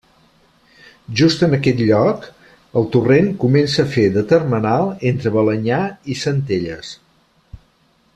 Just 1.19 1.43
en 1.47 1.51
aquest 1.57 1.83
lloc 1.89 2.25
el 2.81 2.87
torrent 2.95 3.29
comença 3.43 3.83
a 3.85 3.91
fer 3.97 4.07
de 4.15 4.23
termenal 4.31 4.89
entre 5.11 5.33
Balenyà 5.37 5.83
i 6.15 6.19
Centelles. 6.23 6.91